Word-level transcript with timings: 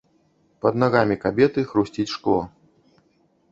Пад 0.65 0.73
нагамі 0.83 1.17
кабеты 1.27 1.67
хрусціць 1.73 2.09
шкло. 2.15 2.41